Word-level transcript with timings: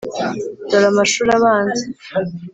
dore 0.69 0.87
amashuri 0.91 1.29
abanza. 1.37 1.83